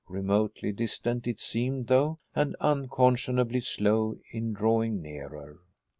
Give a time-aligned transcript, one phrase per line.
[0.09, 5.59] Remotely distant it seemed though, and unconscionably slow in drawing nearer.